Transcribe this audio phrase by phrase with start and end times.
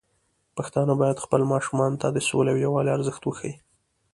[0.55, 3.53] پښتانه بايد خپل ماشومان ته د سولې او يووالي ارزښت وښيي.